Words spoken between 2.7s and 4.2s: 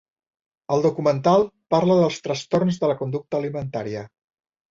de la conducta alimentària.